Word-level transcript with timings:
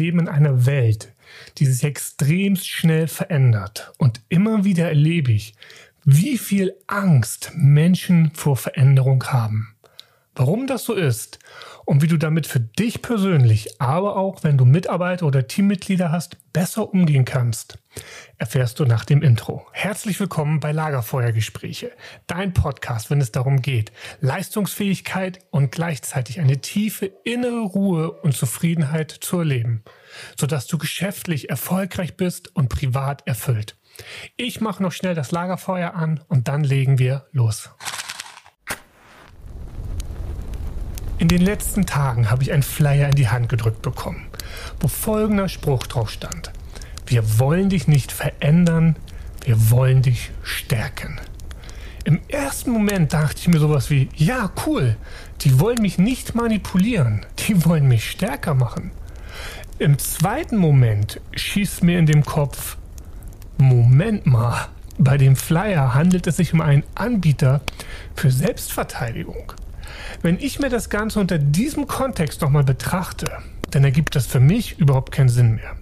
leben 0.00 0.20
in 0.20 0.28
einer 0.28 0.66
Welt, 0.66 1.12
die 1.58 1.66
sich 1.66 1.84
extrem 1.84 2.56
schnell 2.56 3.06
verändert. 3.06 3.92
Und 3.98 4.22
immer 4.28 4.64
wieder 4.64 4.88
erlebe 4.88 5.32
ich, 5.32 5.54
wie 6.04 6.38
viel 6.38 6.74
Angst 6.86 7.52
Menschen 7.54 8.30
vor 8.34 8.56
Veränderung 8.56 9.22
haben. 9.24 9.74
Warum 10.40 10.66
das 10.66 10.84
so 10.84 10.94
ist 10.94 11.38
und 11.84 12.00
wie 12.00 12.06
du 12.06 12.16
damit 12.16 12.46
für 12.46 12.60
dich 12.60 13.02
persönlich, 13.02 13.78
aber 13.78 14.16
auch 14.16 14.42
wenn 14.42 14.56
du 14.56 14.64
Mitarbeiter 14.64 15.26
oder 15.26 15.46
Teammitglieder 15.46 16.10
hast, 16.10 16.38
besser 16.54 16.88
umgehen 16.94 17.26
kannst, 17.26 17.78
erfährst 18.38 18.80
du 18.80 18.86
nach 18.86 19.04
dem 19.04 19.20
Intro. 19.20 19.66
Herzlich 19.72 20.18
willkommen 20.18 20.58
bei 20.58 20.72
Lagerfeuergespräche, 20.72 21.92
dein 22.26 22.54
Podcast, 22.54 23.10
wenn 23.10 23.20
es 23.20 23.32
darum 23.32 23.60
geht, 23.60 23.92
Leistungsfähigkeit 24.22 25.40
und 25.50 25.72
gleichzeitig 25.72 26.40
eine 26.40 26.62
tiefe 26.62 27.12
innere 27.24 27.60
Ruhe 27.60 28.10
und 28.10 28.34
Zufriedenheit 28.34 29.10
zu 29.10 29.40
erleben, 29.40 29.84
sodass 30.38 30.66
du 30.66 30.78
geschäftlich 30.78 31.50
erfolgreich 31.50 32.16
bist 32.16 32.56
und 32.56 32.70
privat 32.70 33.26
erfüllt. 33.26 33.76
Ich 34.38 34.62
mache 34.62 34.82
noch 34.82 34.92
schnell 34.92 35.14
das 35.14 35.32
Lagerfeuer 35.32 35.92
an 35.92 36.24
und 36.28 36.48
dann 36.48 36.64
legen 36.64 36.98
wir 36.98 37.26
los. 37.30 37.68
In 41.20 41.28
den 41.28 41.42
letzten 41.42 41.84
Tagen 41.84 42.30
habe 42.30 42.42
ich 42.42 42.50
einen 42.50 42.62
Flyer 42.62 43.10
in 43.10 43.14
die 43.14 43.28
Hand 43.28 43.50
gedrückt 43.50 43.82
bekommen, 43.82 44.24
wo 44.80 44.88
folgender 44.88 45.50
Spruch 45.50 45.86
drauf 45.86 46.08
stand. 46.08 46.50
Wir 47.06 47.38
wollen 47.38 47.68
dich 47.68 47.86
nicht 47.86 48.10
verändern, 48.10 48.96
wir 49.44 49.70
wollen 49.70 50.00
dich 50.00 50.30
stärken. 50.42 51.20
Im 52.04 52.20
ersten 52.28 52.70
Moment 52.70 53.12
dachte 53.12 53.36
ich 53.36 53.48
mir 53.48 53.58
sowas 53.58 53.90
wie, 53.90 54.08
ja, 54.16 54.50
cool, 54.64 54.96
die 55.42 55.60
wollen 55.60 55.82
mich 55.82 55.98
nicht 55.98 56.34
manipulieren, 56.34 57.26
die 57.40 57.66
wollen 57.66 57.86
mich 57.86 58.10
stärker 58.10 58.54
machen. 58.54 58.90
Im 59.78 59.98
zweiten 59.98 60.56
Moment 60.56 61.20
schießt 61.36 61.84
mir 61.84 61.98
in 61.98 62.06
dem 62.06 62.24
Kopf, 62.24 62.78
Moment 63.58 64.24
mal, 64.24 64.68
bei 64.96 65.18
dem 65.18 65.36
Flyer 65.36 65.92
handelt 65.92 66.26
es 66.26 66.38
sich 66.38 66.54
um 66.54 66.62
einen 66.62 66.84
Anbieter 66.94 67.60
für 68.16 68.30
Selbstverteidigung. 68.30 69.52
Wenn 70.22 70.38
ich 70.38 70.58
mir 70.58 70.68
das 70.68 70.90
Ganze 70.90 71.20
unter 71.20 71.38
diesem 71.38 71.86
Kontext 71.86 72.42
nochmal 72.42 72.64
betrachte, 72.64 73.30
dann 73.70 73.84
ergibt 73.84 74.16
das 74.16 74.26
für 74.26 74.40
mich 74.40 74.78
überhaupt 74.78 75.12
keinen 75.12 75.28
Sinn 75.28 75.54
mehr. 75.54 75.76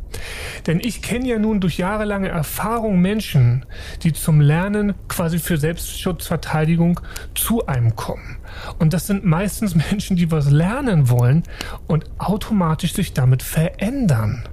Denn 0.67 0.81
ich 0.81 1.03
kenne 1.03 1.27
ja 1.27 1.39
nun 1.39 1.61
durch 1.61 1.79
jahrelange 1.79 2.29
Erfahrung 2.29 3.01
Menschen, 3.01 3.65
die 4.03 4.13
zum 4.13 4.41
Lernen 4.41 4.95
quasi 5.09 5.39
für 5.39 5.57
Selbstschutzverteidigung 5.57 7.01
zu 7.35 7.67
einem 7.67 7.97
kommen. 7.97 8.39
Und 8.79 8.93
das 8.93 9.07
sind 9.07 9.25
meistens 9.25 9.75
Menschen, 9.91 10.17
die 10.17 10.31
was 10.31 10.51
lernen 10.51 11.09
wollen 11.09 11.43
und 11.87 12.05
automatisch 12.19 12.95
sich 12.95 13.13
damit 13.13 13.43
verändern. 13.43 14.45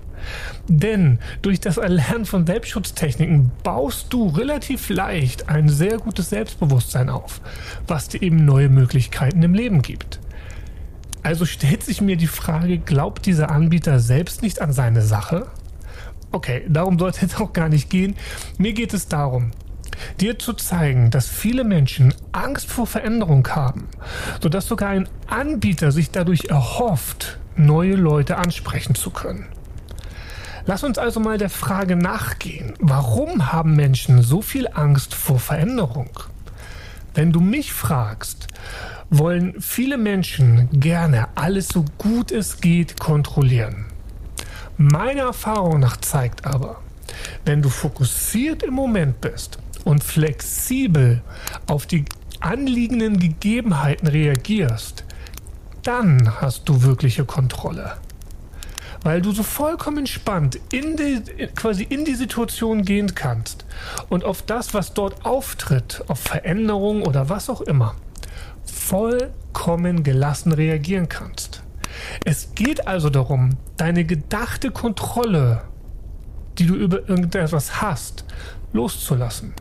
Denn 0.68 1.20
durch 1.42 1.60
das 1.60 1.78
Erlernen 1.78 2.26
von 2.26 2.46
Selbstschutztechniken 2.46 3.52
baust 3.64 4.12
du 4.12 4.28
relativ 4.28 4.90
leicht 4.90 5.50
ein 5.50 5.70
sehr 5.70 5.98
gutes 5.98 6.30
Selbstbewusstsein 6.30 7.10
auf, 7.10 7.42
was 7.88 8.08
dir 8.10 8.22
eben 8.22 8.46
neue 8.46 8.70
Möglichkeiten 8.70 9.44
im 9.44 9.54
Leben 9.54 9.82
gibt. 9.82 10.20
Also 11.24 11.46
stellt 11.46 11.82
sich 11.84 12.02
mir 12.02 12.18
die 12.18 12.28
Frage, 12.28 12.78
glaubt 12.78 13.26
dieser 13.26 13.50
Anbieter 13.50 14.00
selbst 14.00 14.44
nicht 14.44 14.62
an 14.62 14.74
seine 14.74 15.02
Sache? 15.02 15.48
Okay, 16.32 16.64
darum 16.68 17.00
sollte 17.00 17.26
es 17.26 17.36
auch 17.40 17.54
gar 17.54 17.70
nicht 17.70 17.90
gehen. 17.90 18.16
Mir 18.58 18.74
geht 18.74 18.94
es 18.94 19.08
darum, 19.08 19.52
dir 20.20 20.38
zu 20.38 20.54
zeigen, 20.54 21.12
dass 21.12 21.28
viele 21.28 21.64
Menschen 21.64 22.14
Angst 22.32 22.70
vor 22.70 22.88
Veränderung 22.88 23.48
haben, 23.48 23.88
sodass 24.42 24.68
sogar 24.68 24.90
ein 24.90 25.10
Anbieter 25.28 25.92
sich 25.92 26.12
dadurch 26.12 26.46
erhofft, 26.46 27.40
neue 27.56 27.96
Leute 27.96 28.38
ansprechen 28.38 28.96
zu 28.96 29.10
können. 29.12 29.48
Lass 30.68 30.84
uns 30.84 30.98
also 30.98 31.20
mal 31.20 31.38
der 31.38 31.52
Frage 31.52 31.96
nachgehen, 31.96 32.74
warum 32.80 33.52
haben 33.52 33.76
Menschen 33.76 34.24
so 34.24 34.42
viel 34.42 34.68
Angst 34.68 35.14
vor 35.14 35.38
Veränderung? 35.38 36.10
Wenn 37.14 37.32
du 37.32 37.40
mich 37.40 37.72
fragst, 37.72 38.48
wollen 39.12 39.62
viele 39.62 40.00
Menschen 40.00 40.68
gerne 40.72 41.28
alles 41.36 41.68
so 41.68 41.86
gut 42.00 42.32
es 42.32 42.62
geht 42.62 43.00
kontrollieren. 43.00 43.86
Meine 44.76 45.22
Erfahrung 45.22 45.80
nach 45.80 45.98
zeigt 45.98 46.48
aber, 46.48 46.82
wenn 47.46 47.62
du 47.62 47.70
fokussiert 47.70 48.64
im 48.64 48.74
Moment 48.74 49.22
bist 49.22 49.60
und 49.84 50.04
flexibel 50.04 51.22
auf 51.68 51.86
die 51.86 52.06
anliegenden 52.40 53.20
Gegebenheiten 53.20 54.08
reagierst, 54.08 55.04
dann 55.84 56.42
hast 56.42 56.68
du 56.68 56.82
wirkliche 56.82 57.24
Kontrolle 57.24 57.98
weil 59.06 59.22
du 59.22 59.32
so 59.32 59.44
vollkommen 59.44 60.00
entspannt 60.00 60.60
in 60.72 60.98
die, 60.98 61.22
quasi 61.56 61.84
in 61.84 62.06
die 62.06 62.16
Situation 62.16 62.84
gehen 62.84 63.14
kannst 63.14 63.64
und 64.10 64.24
auf 64.24 64.42
das, 64.42 64.74
was 64.74 64.96
dort 64.96 65.24
auftritt, 65.28 66.04
auf 66.08 66.20
Veränderungen 66.20 67.04
oder 67.04 67.30
was 67.30 67.52
auch 67.52 67.62
immer, 67.62 67.96
vollkommen 68.66 70.02
gelassen 70.04 70.52
reagieren 70.52 71.08
kannst. 71.08 71.62
Es 72.26 72.56
geht 72.56 72.88
also 72.88 73.12
darum, 73.12 73.52
deine 73.78 74.06
gedachte 74.06 74.72
Kontrolle, 74.72 75.62
die 76.58 76.66
du 76.66 76.74
über 76.74 77.08
irgendetwas 77.08 77.84
hast, 77.84 78.26
loszulassen. 78.74 79.54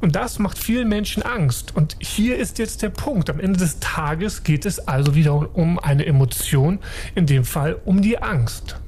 Und 0.00 0.16
das 0.16 0.38
macht 0.38 0.58
vielen 0.58 0.88
Menschen 0.88 1.22
Angst. 1.22 1.76
Und 1.76 1.96
hier 2.00 2.38
ist 2.38 2.58
jetzt 2.58 2.82
der 2.82 2.88
Punkt. 2.88 3.28
Am 3.28 3.38
Ende 3.38 3.58
des 3.58 3.80
Tages 3.80 4.44
geht 4.44 4.64
es 4.64 4.88
also 4.88 5.14
wieder 5.14 5.54
um 5.54 5.78
eine 5.78 6.06
Emotion, 6.06 6.78
in 7.14 7.26
dem 7.26 7.44
Fall 7.44 7.78
um 7.84 8.00
die 8.00 8.18
Angst. 8.18 8.80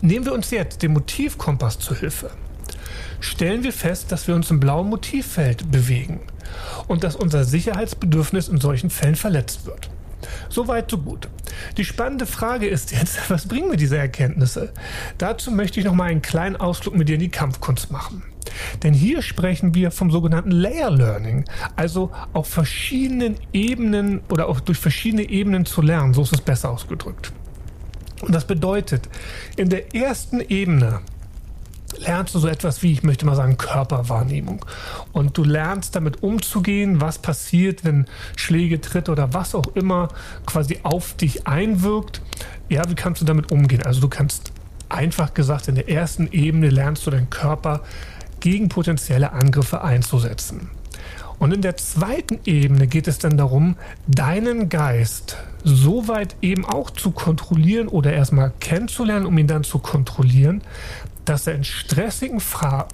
Nehmen 0.00 0.24
wir 0.24 0.32
uns 0.32 0.50
jetzt 0.50 0.82
den 0.82 0.94
Motivkompass 0.94 1.78
zur 1.78 1.96
Hilfe. 1.96 2.30
Stellen 3.20 3.62
wir 3.62 3.72
fest, 3.72 4.10
dass 4.10 4.26
wir 4.26 4.34
uns 4.34 4.50
im 4.50 4.58
blauen 4.58 4.88
Motivfeld 4.88 5.70
bewegen 5.70 6.20
und 6.88 7.04
dass 7.04 7.14
unser 7.14 7.44
Sicherheitsbedürfnis 7.44 8.48
in 8.48 8.60
solchen 8.60 8.90
Fällen 8.90 9.14
verletzt 9.14 9.66
wird. 9.66 9.90
Soweit, 10.48 10.90
so 10.90 10.98
gut. 10.98 11.28
Die 11.76 11.84
spannende 11.84 12.26
Frage 12.26 12.66
ist 12.66 12.92
jetzt, 12.92 13.18
was 13.30 13.46
bringen 13.46 13.68
mir 13.68 13.76
diese 13.76 13.98
Erkenntnisse? 13.98 14.72
Dazu 15.18 15.50
möchte 15.50 15.78
ich 15.78 15.86
noch 15.86 15.94
mal 15.94 16.10
einen 16.10 16.22
kleinen 16.22 16.56
Ausflug 16.56 16.96
mit 16.96 17.08
dir 17.08 17.14
in 17.14 17.20
die 17.20 17.28
Kampfkunst 17.28 17.90
machen. 17.90 18.22
Denn 18.82 18.94
hier 18.94 19.22
sprechen 19.22 19.74
wir 19.74 19.90
vom 19.90 20.10
sogenannten 20.10 20.50
Layer 20.50 20.90
Learning, 20.90 21.44
also 21.76 22.10
auf 22.32 22.48
verschiedenen 22.48 23.36
Ebenen 23.52 24.20
oder 24.30 24.48
auch 24.48 24.60
durch 24.60 24.78
verschiedene 24.78 25.28
Ebenen 25.28 25.66
zu 25.66 25.82
lernen, 25.82 26.14
so 26.14 26.22
ist 26.22 26.32
es 26.32 26.40
besser 26.40 26.70
ausgedrückt. 26.70 27.32
Und 28.22 28.34
das 28.34 28.46
bedeutet, 28.46 29.08
in 29.56 29.68
der 29.68 29.94
ersten 29.94 30.40
Ebene 30.40 31.00
lernst 31.98 32.34
du 32.34 32.38
so 32.38 32.48
etwas 32.48 32.82
wie, 32.82 32.92
ich 32.92 33.02
möchte 33.02 33.26
mal 33.26 33.36
sagen, 33.36 33.56
Körperwahrnehmung. 33.56 34.64
Und 35.12 35.36
du 35.36 35.44
lernst 35.44 35.96
damit 35.96 36.22
umzugehen, 36.22 37.00
was 37.00 37.18
passiert, 37.18 37.84
wenn 37.84 38.06
Schläge, 38.36 38.80
Tritt 38.80 39.08
oder 39.08 39.34
was 39.34 39.54
auch 39.54 39.74
immer 39.74 40.08
quasi 40.46 40.80
auf 40.82 41.14
dich 41.14 41.46
einwirkt. 41.46 42.22
Ja, 42.68 42.88
wie 42.88 42.94
kannst 42.94 43.20
du 43.20 43.24
damit 43.24 43.52
umgehen? 43.52 43.82
Also 43.82 44.00
du 44.00 44.08
kannst 44.08 44.52
einfach 44.88 45.34
gesagt, 45.34 45.68
in 45.68 45.74
der 45.74 45.88
ersten 45.88 46.28
Ebene 46.32 46.68
lernst 46.68 47.06
du 47.06 47.10
deinen 47.10 47.30
Körper 47.30 47.82
gegen 48.42 48.68
potenzielle 48.68 49.32
Angriffe 49.32 49.82
einzusetzen. 49.82 50.68
Und 51.38 51.52
in 51.54 51.62
der 51.62 51.76
zweiten 51.76 52.38
Ebene 52.44 52.86
geht 52.86 53.08
es 53.08 53.18
dann 53.18 53.36
darum, 53.36 53.76
deinen 54.06 54.68
Geist 54.68 55.38
so 55.64 56.06
weit 56.08 56.36
eben 56.42 56.64
auch 56.64 56.90
zu 56.90 57.12
kontrollieren 57.12 57.88
oder 57.88 58.12
erstmal 58.12 58.52
kennenzulernen, 58.60 59.26
um 59.26 59.38
ihn 59.38 59.46
dann 59.46 59.64
zu 59.64 59.78
kontrollieren, 59.78 60.62
dass 61.24 61.46
er 61.46 61.54
in 61.54 61.64
stressigen, 61.64 62.40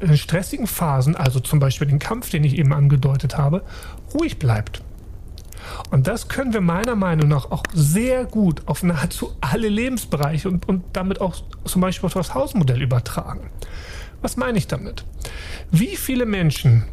in 0.01 0.17
stressigen 0.17 0.67
Phasen, 0.67 1.17
also 1.17 1.41
zum 1.41 1.61
Beispiel 1.61 1.89
den 1.89 1.99
Kampf, 1.99 2.31
den 2.31 2.45
ich 2.45 2.59
eben 2.59 2.73
angedeutet 2.73 3.37
habe, 3.37 3.63
ruhig 4.15 4.39
bleibt. 4.39 4.83
Und 5.91 6.07
das 6.07 6.29
können 6.29 6.53
wir 6.53 6.61
meiner 6.61 6.95
Meinung 6.95 7.29
nach 7.29 7.51
auch 7.51 7.63
sehr 7.73 8.25
gut 8.25 8.63
auf 8.67 8.83
nahezu 8.83 9.33
alle 9.41 9.69
Lebensbereiche 9.69 10.49
und, 10.49 10.69
und 10.69 10.85
damit 10.93 11.21
auch 11.21 11.37
zum 11.65 11.81
Beispiel 11.81 12.07
auf 12.07 12.15
das 12.15 12.35
Hausmodell 12.35 12.83
übertragen. 12.83 13.51
Was 14.23 14.37
meine 14.37 14.59
ich 14.59 14.67
damit? 14.67 15.05
Wie 15.71 15.97
viele 15.97 16.27
Menschen 16.27 16.85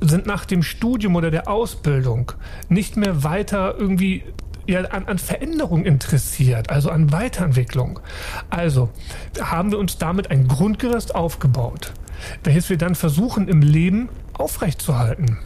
sind 0.00 0.26
nach 0.26 0.44
dem 0.44 0.62
Studium 0.62 1.16
oder 1.16 1.30
der 1.30 1.48
Ausbildung 1.48 2.32
nicht 2.68 2.96
mehr 2.96 3.22
weiter 3.22 3.74
irgendwie 3.78 4.24
ja, 4.66 4.80
an, 4.82 5.06
an 5.06 5.18
Veränderung 5.18 5.84
interessiert, 5.84 6.70
also 6.70 6.90
an 6.90 7.12
Weiterentwicklung. 7.12 8.00
Also 8.50 8.90
haben 9.40 9.70
wir 9.70 9.78
uns 9.78 9.98
damit 9.98 10.30
ein 10.30 10.48
Grundgerüst 10.48 11.14
aufgebaut, 11.14 11.92
welches 12.44 12.70
wir 12.70 12.78
dann 12.78 12.94
versuchen 12.94 13.48
im 13.48 13.62
Leben 13.62 14.08
aufrechtzuerhalten. 14.34 15.38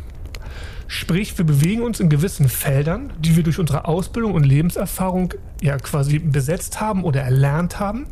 Sprich, 0.89 1.37
wir 1.37 1.45
bewegen 1.45 1.83
uns 1.83 1.99
in 1.99 2.09
gewissen 2.09 2.49
Feldern, 2.49 3.13
die 3.19 3.35
wir 3.35 3.43
durch 3.43 3.59
unsere 3.59 3.87
Ausbildung 3.87 4.35
und 4.35 4.45
Lebenserfahrung 4.45 5.35
ja 5.61 5.77
quasi 5.79 6.21
besetzt 6.21 6.81
haben 6.81 7.03
oder 7.03 7.23
erlernt 7.23 7.81
haben. 7.81 8.07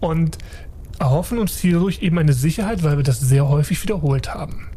Und 0.00 0.36
erhoffen 1.00 1.38
uns 1.38 1.58
hierdurch 1.58 2.02
eben 2.02 2.18
eine 2.18 2.34
Sicherheit, 2.34 2.84
weil 2.84 2.96
wir 2.96 3.04
das 3.04 3.18
sehr 3.18 3.48
häufig 3.48 3.82
wiederholt 3.82 4.32
haben. 4.32 4.68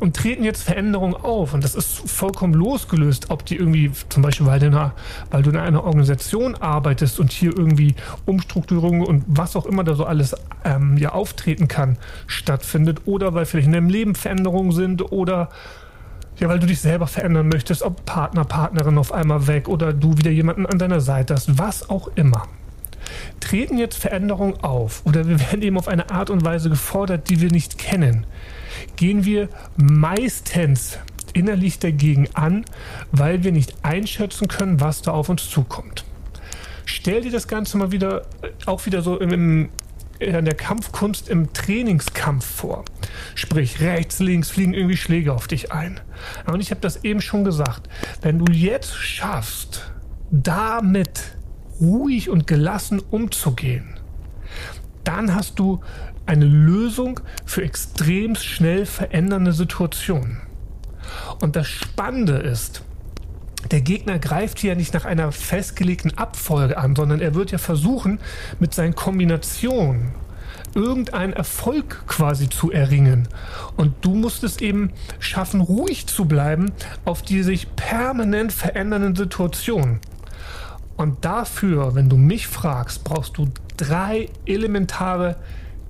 und 0.00 0.16
treten 0.16 0.44
jetzt 0.44 0.64
Veränderungen 0.64 1.14
auf. 1.14 1.54
Und 1.54 1.62
das 1.62 1.74
ist 1.74 2.10
vollkommen 2.10 2.52
losgelöst, 2.52 3.30
ob 3.30 3.46
die 3.46 3.56
irgendwie, 3.56 3.92
zum 4.08 4.22
Beispiel, 4.22 4.46
weil 4.46 4.58
du, 4.58 4.66
in 4.66 4.74
einer, 4.74 4.92
weil 5.30 5.42
du 5.42 5.50
in 5.50 5.56
einer 5.56 5.84
Organisation 5.84 6.56
arbeitest 6.56 7.20
und 7.20 7.30
hier 7.30 7.56
irgendwie 7.56 7.94
Umstrukturierung 8.26 9.02
und 9.02 9.24
was 9.28 9.54
auch 9.56 9.66
immer 9.66 9.84
da 9.84 9.94
so 9.94 10.04
alles 10.04 10.34
ähm, 10.64 10.96
ja 10.98 11.12
auftreten 11.12 11.68
kann, 11.68 11.96
stattfindet, 12.26 13.02
oder 13.04 13.34
weil 13.34 13.46
vielleicht 13.46 13.66
in 13.66 13.72
deinem 13.72 13.88
Leben 13.88 14.14
Veränderungen 14.14 14.72
sind 14.72 15.12
oder 15.12 15.48
ja, 16.38 16.48
weil 16.48 16.58
du 16.58 16.66
dich 16.66 16.80
selber 16.80 17.06
verändern 17.06 17.48
möchtest, 17.48 17.82
ob 17.82 18.04
Partner, 18.04 18.44
Partnerin 18.44 18.98
auf 18.98 19.12
einmal 19.12 19.46
weg 19.46 19.68
oder 19.68 19.92
du 19.92 20.18
wieder 20.18 20.32
jemanden 20.32 20.66
an 20.66 20.78
deiner 20.78 21.00
Seite 21.00 21.34
hast, 21.34 21.58
was 21.58 21.88
auch 21.88 22.08
immer. 22.16 22.48
Treten 23.40 23.78
jetzt 23.78 23.96
Veränderungen 23.96 24.62
auf 24.62 25.02
oder 25.04 25.28
wir 25.28 25.40
werden 25.40 25.62
eben 25.62 25.78
auf 25.78 25.88
eine 25.88 26.10
Art 26.10 26.30
und 26.30 26.44
Weise 26.44 26.70
gefordert, 26.70 27.28
die 27.28 27.40
wir 27.40 27.50
nicht 27.50 27.78
kennen, 27.78 28.26
gehen 28.96 29.24
wir 29.24 29.48
meistens 29.76 30.98
innerlich 31.32 31.78
dagegen 31.78 32.28
an, 32.34 32.64
weil 33.12 33.44
wir 33.44 33.52
nicht 33.52 33.74
einschätzen 33.82 34.48
können, 34.48 34.80
was 34.80 35.02
da 35.02 35.12
auf 35.12 35.28
uns 35.28 35.50
zukommt. 35.50 36.04
Stell 36.86 37.22
dir 37.22 37.32
das 37.32 37.48
Ganze 37.48 37.76
mal 37.76 37.92
wieder, 37.92 38.22
äh, 38.42 38.50
auch 38.66 38.86
wieder 38.86 39.02
so 39.02 39.18
im, 39.18 39.70
in 40.18 40.44
der 40.44 40.54
Kampfkunst 40.54 41.28
im 41.28 41.52
Trainingskampf 41.52 42.44
vor. 42.44 42.84
Sprich, 43.34 43.80
rechts, 43.80 44.20
links 44.20 44.50
fliegen 44.50 44.74
irgendwie 44.74 44.96
Schläge 44.96 45.32
auf 45.32 45.48
dich 45.48 45.72
ein. 45.72 46.00
Und 46.46 46.60
ich 46.60 46.70
habe 46.70 46.80
das 46.80 47.04
eben 47.04 47.20
schon 47.20 47.44
gesagt. 47.44 47.88
Wenn 48.22 48.38
du 48.38 48.52
jetzt 48.52 48.94
schaffst, 48.94 49.92
damit 50.30 51.36
ruhig 51.80 52.30
und 52.30 52.46
gelassen 52.46 53.00
umzugehen, 53.10 53.98
dann 55.04 55.34
hast 55.34 55.58
du 55.58 55.80
eine 56.26 56.46
Lösung 56.46 57.20
für 57.44 57.62
extrem 57.62 58.34
schnell 58.34 58.86
verändernde 58.86 59.52
Situationen. 59.52 60.40
Und 61.40 61.56
das 61.56 61.68
Spannende 61.68 62.34
ist, 62.34 62.82
der 63.70 63.80
Gegner 63.80 64.18
greift 64.18 64.58
hier 64.58 64.76
nicht 64.76 64.94
nach 64.94 65.04
einer 65.04 65.32
festgelegten 65.32 66.16
Abfolge 66.18 66.76
an, 66.76 66.94
sondern 66.94 67.20
er 67.20 67.34
wird 67.34 67.50
ja 67.50 67.58
versuchen, 67.58 68.18
mit 68.58 68.74
seinen 68.74 68.94
Kombinationen 68.94 70.12
irgendeinen 70.74 71.32
Erfolg 71.32 72.04
quasi 72.06 72.48
zu 72.48 72.70
erringen. 72.70 73.28
Und 73.76 73.94
du 74.02 74.14
musst 74.14 74.44
es 74.44 74.60
eben 74.60 74.90
schaffen, 75.18 75.60
ruhig 75.60 76.06
zu 76.06 76.24
bleiben 76.24 76.72
auf 77.04 77.22
die 77.22 77.42
sich 77.42 77.74
permanent 77.76 78.52
verändernden 78.52 79.14
Situationen. 79.14 80.00
Und 80.96 81.24
dafür, 81.24 81.94
wenn 81.94 82.08
du 82.08 82.16
mich 82.16 82.46
fragst, 82.46 83.04
brauchst 83.04 83.36
du 83.36 83.48
drei 83.76 84.28
elementare 84.46 85.36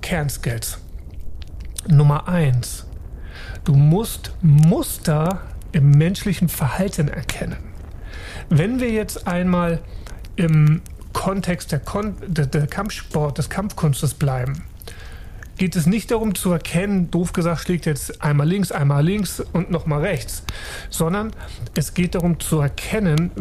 Kernskills. 0.01 0.79
Nummer 1.87 2.27
eins, 2.27 2.85
du 3.63 3.75
musst 3.75 4.33
Muster 4.41 5.41
im 5.71 5.91
menschlichen 5.91 6.49
Verhalten 6.49 7.07
erkennen. 7.07 7.57
Wenn 8.49 8.79
wir 8.79 8.91
jetzt 8.91 9.27
einmal 9.27 9.81
im 10.35 10.81
Kontext 11.13 11.71
der, 11.71 11.79
Kon 11.79 12.15
der, 12.25 12.47
der 12.47 12.67
Kampfsport, 12.67 13.37
des 13.37 13.49
Kampfkunstes 13.49 14.15
bleiben, 14.15 14.63
geht 15.57 15.75
es 15.75 15.85
nicht 15.85 16.11
darum 16.11 16.35
zu 16.35 16.51
erkennen, 16.51 17.09
doof 17.11 17.33
gesagt, 17.33 17.61
schlägt 17.61 17.85
jetzt 17.85 18.21
einmal 18.21 18.47
links, 18.47 18.71
einmal 18.71 19.03
links 19.03 19.39
und 19.39 19.71
nochmal 19.71 20.01
rechts, 20.01 20.43
sondern 20.89 21.31
es 21.75 21.93
geht 21.93 22.15
darum 22.15 22.39
zu 22.39 22.59
erkennen, 22.59 23.31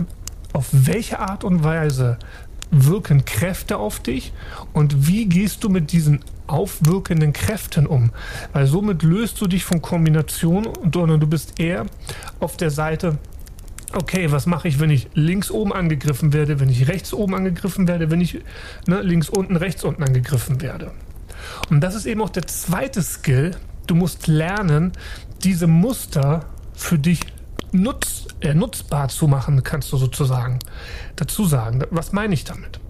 auf 0.54 0.68
welche 0.72 1.18
Art 1.18 1.44
und 1.44 1.62
Weise 1.62 2.18
wirken 2.70 3.24
Kräfte 3.24 3.76
auf 3.76 4.00
dich 4.00 4.32
und 4.72 5.06
wie 5.06 5.26
gehst 5.26 5.62
du 5.62 5.68
mit 5.68 5.92
diesen 5.92 6.20
aufwirkenden 6.46 7.32
Kräften 7.32 7.86
um? 7.86 8.10
Weil 8.52 8.66
somit 8.66 9.02
löst 9.02 9.40
du 9.40 9.46
dich 9.46 9.64
von 9.64 9.82
Kombinationen, 9.82 10.70
sondern 10.92 11.20
du 11.20 11.26
bist 11.26 11.60
eher 11.60 11.86
auf 12.40 12.56
der 12.56 12.70
Seite, 12.70 13.18
okay, 13.92 14.30
was 14.32 14.46
mache 14.46 14.68
ich, 14.68 14.80
wenn 14.80 14.90
ich 14.90 15.08
links 15.14 15.50
oben 15.50 15.72
angegriffen 15.72 16.32
werde, 16.32 16.60
wenn 16.60 16.68
ich 16.68 16.88
rechts 16.88 17.12
oben 17.12 17.34
angegriffen 17.34 17.86
werde, 17.86 18.10
wenn 18.10 18.20
ich 18.20 18.40
ne, 18.86 19.02
links 19.02 19.28
unten, 19.28 19.56
rechts 19.56 19.84
unten 19.84 20.02
angegriffen 20.02 20.60
werde. 20.60 20.92
Und 21.70 21.80
das 21.80 21.94
ist 21.94 22.06
eben 22.06 22.22
auch 22.22 22.30
der 22.30 22.46
zweite 22.46 23.02
Skill. 23.02 23.52
Du 23.86 23.94
musst 23.94 24.26
lernen, 24.26 24.92
diese 25.42 25.66
Muster 25.66 26.46
für 26.74 26.98
dich 26.98 27.20
nutz, 27.74 28.26
äh, 28.40 28.54
nutzbar 28.54 29.08
zu 29.08 29.26
machen, 29.26 29.62
kannst 29.62 29.92
du 29.92 29.96
sozusagen 29.96 30.60
dazu 31.16 31.44
sagen. 31.44 31.82
Was 31.90 32.12
meine 32.12 32.32
ich 32.32 32.44
damit? 32.44 32.80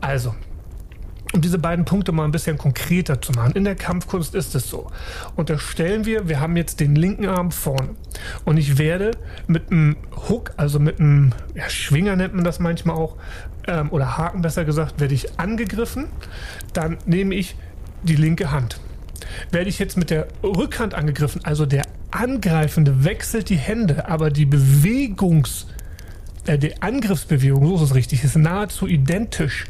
Also, 0.00 0.34
um 1.32 1.40
diese 1.40 1.58
beiden 1.58 1.84
Punkte 1.84 2.12
mal 2.12 2.24
ein 2.24 2.30
bisschen 2.30 2.56
konkreter 2.56 3.20
zu 3.20 3.32
machen. 3.32 3.52
In 3.54 3.64
der 3.64 3.74
Kampfkunst 3.74 4.34
ist 4.36 4.54
es 4.54 4.70
so. 4.70 4.90
Unterstellen 5.34 6.04
wir, 6.04 6.28
wir 6.28 6.40
haben 6.40 6.56
jetzt 6.56 6.78
den 6.78 6.94
linken 6.94 7.26
Arm 7.26 7.50
vorne. 7.50 7.90
Und 8.44 8.56
ich 8.56 8.78
werde 8.78 9.10
mit 9.48 9.72
einem 9.72 9.96
Hook, 10.28 10.52
also 10.56 10.78
mit 10.78 11.00
einem 11.00 11.32
ja, 11.54 11.68
Schwinger 11.68 12.14
nennt 12.14 12.34
man 12.34 12.44
das 12.44 12.60
manchmal 12.60 12.96
auch, 12.96 13.16
ähm, 13.66 13.90
oder 13.90 14.16
Haken 14.16 14.42
besser 14.42 14.64
gesagt, 14.64 15.00
werde 15.00 15.14
ich 15.14 15.40
angegriffen. 15.40 16.06
Dann 16.72 16.98
nehme 17.04 17.34
ich 17.34 17.56
die 18.04 18.16
linke 18.16 18.52
Hand. 18.52 18.78
Werde 19.50 19.68
ich 19.68 19.80
jetzt 19.80 19.96
mit 19.96 20.10
der 20.10 20.28
Rückhand 20.44 20.94
angegriffen, 20.94 21.44
also 21.44 21.66
der 21.66 21.82
Angreifende 22.14 23.04
wechselt 23.04 23.48
die 23.48 23.56
Hände, 23.56 24.08
aber 24.08 24.30
die 24.30 24.46
Bewegungs- 24.46 25.66
äh, 26.46 26.58
die 26.58 26.80
Angriffsbewegung, 26.80 27.66
so 27.66 27.76
ist 27.76 27.90
es 27.90 27.94
richtig, 27.94 28.22
ist 28.22 28.36
nahezu 28.36 28.86
identisch, 28.86 29.64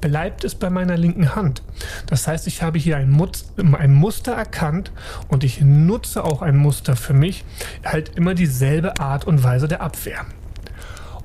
bleibt 0.00 0.44
es 0.44 0.54
bei 0.54 0.70
meiner 0.70 0.96
linken 0.96 1.34
Hand. 1.34 1.62
Das 2.06 2.26
heißt, 2.26 2.46
ich 2.46 2.62
habe 2.62 2.78
hier 2.78 2.96
ein, 2.96 3.10
Mutz, 3.10 3.52
ein 3.56 3.94
Muster 3.94 4.32
erkannt 4.32 4.92
und 5.28 5.44
ich 5.44 5.60
nutze 5.60 6.24
auch 6.24 6.42
ein 6.42 6.56
Muster 6.56 6.96
für 6.96 7.14
mich, 7.14 7.44
halt 7.84 8.16
immer 8.16 8.34
dieselbe 8.34 8.98
Art 9.00 9.24
und 9.26 9.42
Weise 9.42 9.68
der 9.68 9.80
Abwehr. 9.80 10.26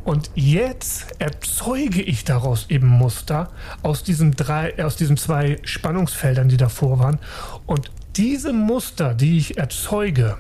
Und 0.03 0.31
jetzt 0.33 1.07
erzeuge 1.19 2.01
ich 2.01 2.24
daraus 2.24 2.67
eben 2.69 2.88
Muster 2.88 3.50
aus 3.83 4.03
diesen 4.03 4.31
drei, 4.31 4.83
aus 4.83 4.95
diesen 4.95 5.15
zwei 5.15 5.59
Spannungsfeldern, 5.63 6.50
die 6.50 6.57
davor 6.57 6.97
waren. 6.97 7.19
Und 7.67 7.91
diese 8.15 8.51
Muster, 8.51 9.13
die 9.13 9.38
ich 9.38 9.57
erzeuge, 9.57 10.38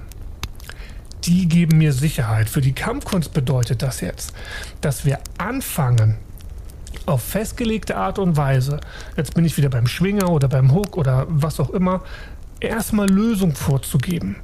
die 1.23 1.47
geben 1.47 1.77
mir 1.77 1.93
Sicherheit. 1.93 2.49
Für 2.49 2.61
die 2.61 2.73
Kampfkunst 2.73 3.33
bedeutet 3.33 3.81
das 3.81 4.01
jetzt, 4.01 4.33
dass 4.81 5.05
wir 5.05 5.19
anfangen, 5.37 6.17
auf 7.05 7.23
festgelegte 7.23 7.95
Art 7.95 8.19
und 8.19 8.37
Weise, 8.37 8.79
jetzt 9.17 9.33
bin 9.33 9.45
ich 9.45 9.57
wieder 9.57 9.69
beim 9.69 9.87
Schwinger 9.87 10.29
oder 10.29 10.47
beim 10.47 10.71
Hook 10.73 10.97
oder 10.97 11.25
was 11.29 11.59
auch 11.59 11.71
immer, 11.71 12.03
erstmal 12.59 13.09
Lösung 13.09 13.55
vorzugeben. 13.55 14.35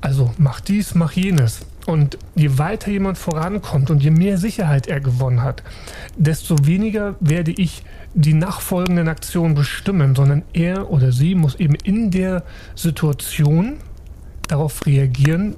Also 0.00 0.32
mach 0.38 0.60
dies, 0.60 0.94
mach 0.94 1.12
jenes. 1.12 1.66
Und 1.86 2.18
je 2.34 2.58
weiter 2.58 2.90
jemand 2.90 3.16
vorankommt 3.16 3.90
und 3.90 4.02
je 4.02 4.10
mehr 4.10 4.36
Sicherheit 4.36 4.88
er 4.88 5.00
gewonnen 5.00 5.42
hat, 5.42 5.62
desto 6.16 6.66
weniger 6.66 7.14
werde 7.18 7.50
ich 7.50 7.82
die 8.12 8.34
nachfolgenden 8.34 9.08
Aktionen 9.08 9.54
bestimmen, 9.54 10.14
sondern 10.14 10.42
er 10.52 10.90
oder 10.90 11.12
sie 11.12 11.34
muss 11.34 11.54
eben 11.54 11.74
in 11.76 12.10
der 12.10 12.44
Situation 12.74 13.78
darauf 14.48 14.86
reagieren 14.86 15.56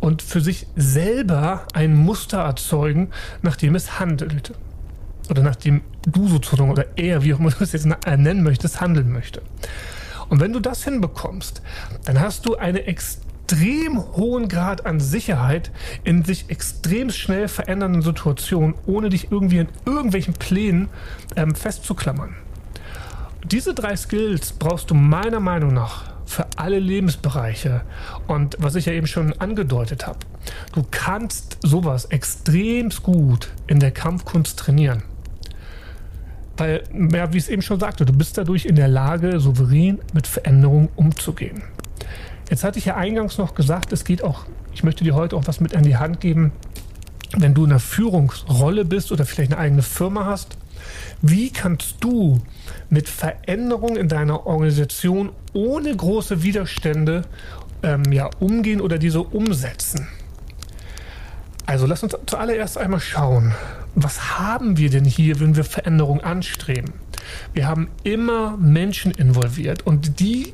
und 0.00 0.22
für 0.22 0.40
sich 0.40 0.66
selber 0.76 1.66
ein 1.72 1.96
Muster 1.96 2.38
erzeugen, 2.38 3.10
nach 3.42 3.56
dem 3.56 3.74
es 3.74 3.98
handelt. 3.98 4.52
Oder 5.30 5.42
nachdem 5.42 5.80
du 6.06 6.28
sozusagen 6.28 6.70
oder 6.70 6.86
er, 6.96 7.22
wie 7.22 7.32
auch 7.32 7.38
immer 7.38 7.50
du 7.50 7.64
es 7.64 7.72
jetzt 7.72 7.86
nennen 7.86 8.42
möchtest, 8.42 8.80
handeln 8.80 9.10
möchte. 9.10 9.40
Und 10.28 10.40
wenn 10.40 10.52
du 10.52 10.60
das 10.60 10.84
hinbekommst, 10.84 11.62
dann 12.04 12.20
hast 12.20 12.46
du 12.46 12.56
eine 12.56 12.84
extrem 12.84 13.24
extrem 13.44 14.02
hohen 14.16 14.48
Grad 14.48 14.86
an 14.86 15.00
Sicherheit 15.00 15.70
in 16.02 16.24
sich 16.24 16.48
extrem 16.48 17.10
schnell 17.10 17.48
verändernden 17.48 18.00
Situationen, 18.00 18.74
ohne 18.86 19.10
dich 19.10 19.30
irgendwie 19.30 19.58
in 19.58 19.68
irgendwelchen 19.84 20.32
Plänen 20.32 20.88
ähm, 21.36 21.54
festzuklammern. 21.54 22.34
Diese 23.44 23.74
drei 23.74 23.96
Skills 23.96 24.54
brauchst 24.54 24.90
du 24.90 24.94
meiner 24.94 25.40
Meinung 25.40 25.74
nach 25.74 26.13
für 26.26 26.46
alle 26.56 26.78
Lebensbereiche. 26.78 27.82
Und 28.26 28.56
was 28.58 28.74
ich 28.74 28.86
ja 28.86 28.92
eben 28.92 29.06
schon 29.06 29.32
angedeutet 29.40 30.06
habe, 30.06 30.18
du 30.72 30.84
kannst 30.90 31.58
sowas 31.62 32.06
extrem 32.06 32.90
gut 33.02 33.50
in 33.66 33.80
der 33.80 33.90
Kampfkunst 33.90 34.58
trainieren. 34.58 35.02
Weil, 36.56 36.84
ja, 37.12 37.32
wie 37.32 37.38
ich 37.38 37.44
es 37.44 37.48
eben 37.48 37.62
schon 37.62 37.80
sagte, 37.80 38.04
du 38.04 38.12
bist 38.12 38.38
dadurch 38.38 38.64
in 38.64 38.76
der 38.76 38.88
Lage, 38.88 39.40
souverän 39.40 39.98
mit 40.12 40.26
Veränderungen 40.26 40.88
umzugehen. 40.94 41.62
Jetzt 42.48 42.62
hatte 42.62 42.78
ich 42.78 42.84
ja 42.84 42.96
eingangs 42.96 43.38
noch 43.38 43.54
gesagt, 43.54 43.92
es 43.92 44.04
geht 44.04 44.22
auch, 44.22 44.44
ich 44.72 44.84
möchte 44.84 45.02
dir 45.02 45.14
heute 45.14 45.36
auch 45.36 45.46
was 45.46 45.60
mit 45.60 45.74
an 45.74 45.82
die 45.82 45.96
Hand 45.96 46.20
geben, 46.20 46.52
wenn 47.36 47.54
du 47.54 47.64
in 47.64 47.70
einer 47.70 47.80
Führungsrolle 47.80 48.84
bist 48.84 49.10
oder 49.10 49.26
vielleicht 49.26 49.52
eine 49.52 49.60
eigene 49.60 49.82
Firma 49.82 50.26
hast. 50.26 50.56
Wie 51.22 51.50
kannst 51.50 51.96
du 52.00 52.40
mit 52.90 53.08
Veränderungen 53.08 53.96
in 53.96 54.08
deiner 54.08 54.46
Organisation 54.46 55.32
ohne 55.52 55.94
große 55.94 56.42
Widerstände 56.42 57.22
ähm, 57.82 58.10
ja, 58.12 58.30
umgehen 58.40 58.80
oder 58.80 58.98
diese 58.98 59.20
umsetzen? 59.20 60.08
Also 61.66 61.86
lass 61.86 62.02
uns 62.02 62.14
zuallererst 62.26 62.76
einmal 62.76 63.00
schauen, 63.00 63.54
was 63.94 64.38
haben 64.38 64.76
wir 64.76 64.90
denn 64.90 65.04
hier, 65.04 65.40
wenn 65.40 65.56
wir 65.56 65.64
Veränderungen 65.64 66.22
anstreben? 66.22 66.92
Wir 67.52 67.66
haben 67.66 67.88
immer 68.02 68.56
Menschen 68.56 69.12
involviert 69.12 69.86
und 69.86 70.20
die 70.20 70.52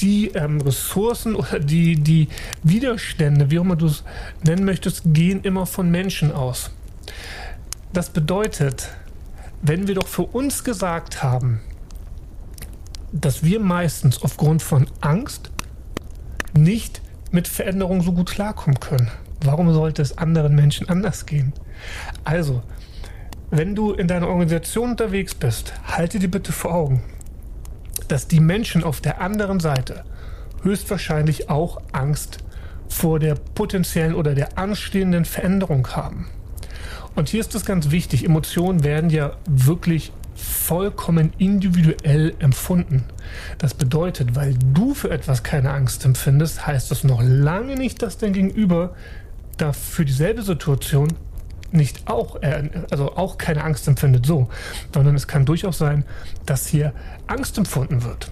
die 0.00 0.28
ähm, 0.34 0.60
Ressourcen 0.60 1.34
oder 1.34 1.58
die, 1.60 1.96
die 1.96 2.28
Widerstände, 2.62 3.50
wie 3.50 3.58
auch 3.58 3.62
immer 3.62 3.76
du 3.76 3.86
es 3.86 4.04
nennen 4.42 4.64
möchtest, 4.64 5.02
gehen 5.06 5.42
immer 5.42 5.66
von 5.66 5.90
Menschen 5.90 6.32
aus. 6.32 6.70
Das 7.92 8.10
bedeutet, 8.10 8.88
wenn 9.62 9.86
wir 9.86 9.94
doch 9.94 10.08
für 10.08 10.24
uns 10.24 10.64
gesagt 10.64 11.22
haben, 11.22 11.60
dass 13.12 13.44
wir 13.44 13.60
meistens 13.60 14.22
aufgrund 14.22 14.60
von 14.62 14.88
Angst 15.00 15.50
nicht 16.52 17.00
mit 17.30 17.46
Veränderungen 17.46 18.02
so 18.02 18.12
gut 18.12 18.30
klarkommen 18.30 18.80
können. 18.80 19.10
Warum 19.44 19.72
sollte 19.72 20.02
es 20.02 20.18
anderen 20.18 20.54
Menschen 20.54 20.88
anders 20.88 21.26
gehen? 21.26 21.52
Also, 22.24 22.62
wenn 23.50 23.74
du 23.74 23.92
in 23.92 24.08
deiner 24.08 24.28
Organisation 24.28 24.90
unterwegs 24.90 25.34
bist, 25.34 25.72
halte 25.84 26.18
dir 26.18 26.30
bitte 26.30 26.52
vor 26.52 26.74
Augen, 26.74 27.02
dass 28.08 28.26
die 28.26 28.40
Menschen 28.40 28.82
auf 28.82 29.00
der 29.00 29.20
anderen 29.20 29.60
Seite 29.60 30.04
höchstwahrscheinlich 30.62 31.50
auch 31.50 31.80
Angst 31.92 32.38
vor 32.88 33.18
der 33.18 33.34
potenziellen 33.34 34.14
oder 34.14 34.34
der 34.34 34.58
anstehenden 34.58 35.24
Veränderung 35.24 35.86
haben. 35.88 36.28
Und 37.14 37.28
hier 37.28 37.40
ist 37.40 37.54
es 37.54 37.64
ganz 37.64 37.90
wichtig, 37.90 38.24
Emotionen 38.24 38.84
werden 38.84 39.10
ja 39.10 39.36
wirklich 39.46 40.12
vollkommen 40.34 41.32
individuell 41.38 42.34
empfunden. 42.38 43.04
Das 43.58 43.74
bedeutet, 43.74 44.34
weil 44.34 44.54
du 44.72 44.94
für 44.94 45.10
etwas 45.10 45.42
keine 45.42 45.72
Angst 45.72 46.04
empfindest, 46.04 46.66
heißt 46.66 46.90
das 46.90 47.04
noch 47.04 47.22
lange 47.22 47.76
nicht, 47.76 48.02
dass 48.02 48.18
dein 48.18 48.32
Gegenüber 48.32 48.94
da 49.58 49.72
für 49.72 50.04
dieselbe 50.04 50.42
Situation 50.42 51.08
nicht 51.70 52.08
auch, 52.08 52.42
äh, 52.42 52.68
also 52.90 53.16
auch 53.16 53.38
keine 53.38 53.64
Angst 53.64 53.88
empfindet, 53.88 54.26
so, 54.26 54.48
sondern 54.92 55.14
es 55.14 55.26
kann 55.26 55.44
durchaus 55.44 55.78
sein, 55.78 56.04
dass 56.46 56.66
hier 56.66 56.92
Angst 57.26 57.56
empfunden 57.58 58.04
wird. 58.04 58.30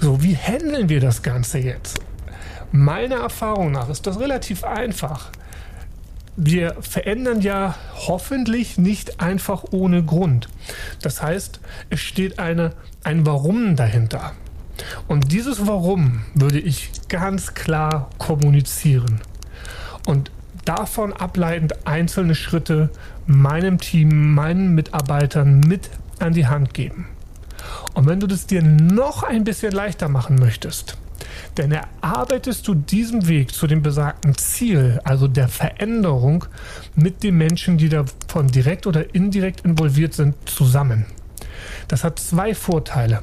So, 0.00 0.22
wie 0.22 0.36
handeln 0.36 0.88
wir 0.88 1.00
das 1.00 1.22
Ganze 1.22 1.58
jetzt? 1.58 2.00
Meiner 2.72 3.16
Erfahrung 3.16 3.72
nach 3.72 3.88
ist 3.88 4.06
das 4.06 4.18
relativ 4.20 4.64
einfach. 4.64 5.30
Wir 6.36 6.76
verändern 6.80 7.40
ja 7.40 7.74
hoffentlich 7.94 8.76
nicht 8.76 9.20
einfach 9.20 9.64
ohne 9.70 10.04
Grund. 10.04 10.48
Das 11.00 11.22
heißt, 11.22 11.60
es 11.88 12.00
steht 12.00 12.38
eine, 12.38 12.72
ein 13.04 13.24
Warum 13.24 13.74
dahinter. 13.74 14.32
Und 15.08 15.32
dieses 15.32 15.66
Warum 15.66 16.22
würde 16.34 16.60
ich 16.60 16.90
ganz 17.08 17.54
klar 17.54 18.10
kommunizieren. 18.18 19.20
Und 20.06 20.30
davon 20.66 21.12
ableitend 21.14 21.86
einzelne 21.86 22.34
Schritte 22.34 22.90
meinem 23.26 23.78
Team, 23.78 24.34
meinen 24.34 24.74
Mitarbeitern 24.74 25.60
mit 25.60 25.90
an 26.18 26.34
die 26.34 26.46
Hand 26.46 26.74
geben. 26.74 27.08
Und 27.94 28.06
wenn 28.06 28.20
du 28.20 28.26
das 28.26 28.46
dir 28.46 28.62
noch 28.62 29.22
ein 29.22 29.44
bisschen 29.44 29.72
leichter 29.72 30.08
machen 30.08 30.36
möchtest, 30.36 30.98
dann 31.54 31.72
erarbeitest 31.72 32.66
du 32.68 32.74
diesen 32.74 33.28
Weg 33.28 33.52
zu 33.52 33.66
dem 33.66 33.82
besagten 33.82 34.36
Ziel, 34.36 35.00
also 35.04 35.28
der 35.28 35.48
Veränderung, 35.48 36.44
mit 36.94 37.22
den 37.22 37.36
Menschen, 37.36 37.78
die 37.78 37.88
davon 37.88 38.48
direkt 38.48 38.86
oder 38.86 39.14
indirekt 39.14 39.62
involviert 39.62 40.14
sind, 40.14 40.34
zusammen. 40.48 41.06
Das 41.88 42.04
hat 42.04 42.18
zwei 42.18 42.54
Vorteile. 42.54 43.22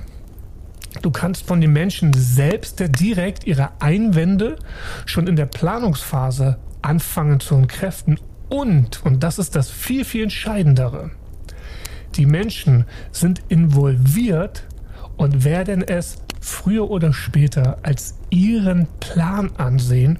Du 1.02 1.12
kannst 1.12 1.48
von 1.48 1.60
den 1.60 1.74
Menschen 1.74 2.14
selbst 2.14 2.84
direkt 3.00 3.46
ihre 3.46 3.70
Einwände 3.80 4.58
schon 5.06 5.28
in 5.28 5.36
der 5.36 5.48
Planungsphase 5.48 6.58
anfangen 6.82 7.40
zu 7.40 7.56
entkräften 7.56 8.20
und, 8.50 9.04
und 9.04 9.24
das 9.24 9.40
ist 9.40 9.56
das 9.56 9.72
viel, 9.72 10.06
viel 10.06 10.24
entscheidendere, 10.24 11.10
die 12.16 12.26
Menschen 12.26 12.86
sind 13.12 13.42
involviert 13.50 14.64
und 15.18 15.44
werden 15.44 15.82
es 15.82 16.18
früher 16.44 16.90
oder 16.90 17.14
später 17.14 17.78
als 17.84 18.16
ihren 18.30 18.88
Plan 19.00 19.52
ansehen 19.58 20.20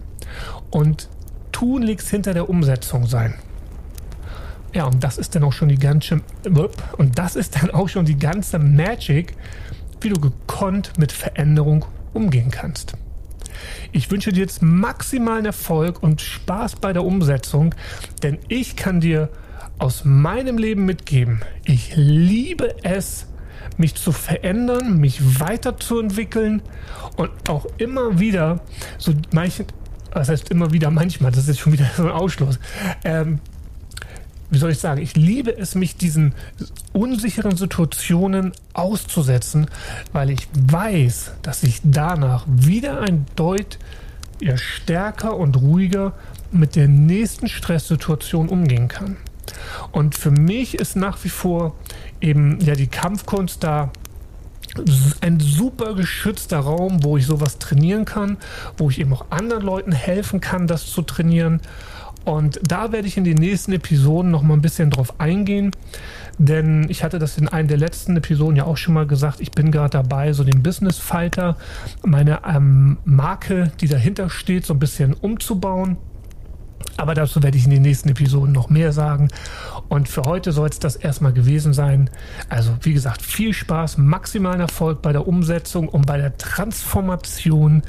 und 0.72 1.10
tunlichst 1.52 2.10
hinter 2.10 2.34
der 2.34 2.50
Umsetzung 2.50 3.06
sein. 3.06 3.36
Ja, 4.74 4.86
und 4.86 5.04
das 5.04 5.18
ist 5.18 5.36
dann 5.36 5.44
auch 5.44 5.54
schon 5.54 5.68
die 5.68 5.78
ganze 5.78 6.22
und 6.98 7.20
das 7.20 7.36
ist 7.36 7.62
dann 7.62 7.72
auch 7.72 7.90
schon 7.90 8.06
die 8.06 8.18
ganze 8.18 8.58
Magic, 8.58 9.36
wie 10.02 10.10
du 10.10 10.20
gekonnt 10.20 10.98
mit 10.98 11.12
Veränderung 11.12 11.86
umgehen 12.14 12.50
kannst. 12.50 12.94
Ich 13.92 14.10
wünsche 14.10 14.32
dir 14.32 14.42
jetzt 14.42 14.62
maximalen 14.62 15.46
Erfolg 15.46 16.02
und 16.02 16.22
Spaß 16.22 16.78
bei 16.78 16.94
der 16.94 17.04
Umsetzung, 17.04 17.76
denn 18.24 18.40
ich 18.48 18.76
kann 18.76 19.00
dir 19.00 19.30
aus 19.78 20.06
meinem 20.06 20.58
Leben 20.58 20.86
mitgeben, 20.86 21.42
ich 21.66 21.94
liebe 21.96 22.76
es, 22.84 23.28
mich 23.78 23.96
zu 23.96 24.12
verändern, 24.12 24.98
mich 24.98 25.40
weiterzuentwickeln 25.40 26.62
und 27.18 27.32
auch 27.50 27.66
immer 27.78 28.20
wieder 28.20 28.62
so 28.98 29.14
manchen, 29.32 29.66
was 30.12 30.30
heißt 30.30 30.50
immer 30.50 30.72
wieder 30.72 30.92
manchmal, 30.92 31.32
das 31.32 31.48
ist 31.48 31.60
schon 31.60 31.74
wieder 31.74 31.90
so 31.98 32.04
ein 32.04 32.12
Ausschluss, 32.12 32.60
ähm, 33.04 33.40
wie 34.50 34.60
soll 34.60 34.72
ich 34.72 34.78
sagen, 34.78 35.02
ich 35.02 35.16
liebe 35.16 35.58
es, 35.58 35.74
mich 35.74 35.98
diesen 35.98 36.36
unsicheren 36.92 37.58
Situationen 37.58 38.52
auszusetzen, 38.74 39.66
weil 40.12 40.30
ich 40.30 40.48
weiß, 40.54 41.34
dass 41.42 41.64
ich 41.64 41.82
danach 41.84 42.46
wieder 42.48 43.02
ein 43.02 43.26
Deut 43.36 43.80
stärker 44.56 45.38
und 45.38 45.58
ruhiger 45.58 46.14
mit 46.52 46.76
der 46.76 46.88
nächsten 46.88 47.48
Stresssituation 47.48 48.50
umgehen 48.50 48.88
kann. 48.88 49.18
Und 49.92 50.16
für 50.16 50.32
mich 50.32 50.76
ist 50.76 50.96
nach 50.96 51.24
wie 51.24 51.30
vor 51.30 51.76
eben 52.22 52.60
ja 52.62 52.76
die 52.76 52.88
Kampfkunst 52.88 53.64
da 53.64 53.92
ein 55.22 55.40
super 55.40 55.94
geschützter 55.94 56.60
Raum, 56.60 57.04
wo 57.04 57.18
ich 57.18 57.26
sowas 57.26 57.60
trainieren 57.60 58.06
kann, 58.06 58.38
wo 58.78 58.90
ich 58.90 59.00
eben 59.00 59.14
auch 59.14 59.26
anderen 59.30 59.64
Leuten 59.64 59.92
helfen 59.92 60.42
kann, 60.42 60.68
das 60.68 60.88
zu 60.88 61.04
trainieren. 61.04 61.62
Und 62.26 62.60
da 62.64 62.92
werde 62.92 63.08
ich 63.08 63.18
in 63.18 63.26
den 63.26 63.38
nächsten 63.38 63.74
Episoden 63.74 64.32
noch 64.32 64.44
mal 64.44 64.54
ein 64.54 64.62
bisschen 64.62 64.90
drauf 64.90 65.20
eingehen, 65.20 65.72
denn 66.38 66.86
ich 66.90 67.04
hatte 67.04 67.20
das 67.20 67.38
in 67.38 67.50
einer 67.50 67.68
der 67.68 67.78
letzten 67.78 68.16
Episoden 68.16 68.56
ja 68.56 68.64
auch 68.64 68.78
schon 68.78 68.94
mal 68.94 69.06
gesagt. 69.06 69.42
Ich 69.42 69.52
bin 69.52 69.72
gerade 69.72 69.90
dabei, 69.90 70.32
so 70.32 70.46
den 70.46 70.64
Business 70.64 70.98
Fighter, 70.98 71.58
meine 72.04 72.40
ähm, 72.48 72.98
Marke, 73.04 73.72
die 73.82 73.88
dahinter 73.88 74.30
steht, 74.30 74.66
so 74.66 74.74
ein 74.74 74.80
bisschen 74.80 75.14
umzubauen. 75.14 75.98
Aber 76.98 77.14
dazu 77.14 77.42
werde 77.42 77.58
ich 77.58 77.66
in 77.66 77.72
den 77.72 77.82
nächsten 77.82 78.10
Episoden 78.10 78.52
noch 78.52 78.70
mehr 78.70 78.92
sagen. 78.92 79.30
Und 79.90 80.08
für 80.08 80.24
heute 80.24 80.52
soll 80.52 80.70
es 80.70 80.80
das 80.80 80.96
erstmal 80.96 81.34
gewesen 81.34 81.74
sein. 81.74 82.10
Also, 82.50 82.72
wie 82.82 82.94
gesagt, 82.94 83.22
viel 83.22 83.54
Spaß, 83.54 83.98
maximalen 83.98 84.62
Erfolg 84.62 85.02
bei 85.02 85.12
der 85.12 85.28
Umsetzung 85.28 85.88
und 85.90 86.06
bei 86.06 86.18
der 86.18 86.38
Transformation 86.38 87.84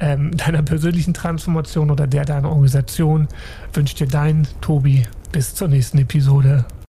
ähm, 0.00 0.36
deiner 0.36 0.62
persönlichen 0.62 1.14
Transformation 1.14 1.90
oder 1.90 2.06
der 2.06 2.24
deiner 2.24 2.48
Organisation. 2.48 3.28
Wünsche 3.72 3.96
dir 3.96 4.08
dein 4.08 4.46
Tobi. 4.60 5.04
Bis 5.32 5.54
zur 5.54 5.68
nächsten 5.68 5.98
Episode. 5.98 6.64